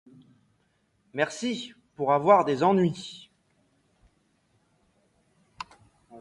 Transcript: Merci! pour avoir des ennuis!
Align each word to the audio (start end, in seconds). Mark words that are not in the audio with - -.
Merci! 1.13 1.75
pour 1.95 2.11
avoir 2.11 2.43
des 2.43 2.63
ennuis! 2.63 3.29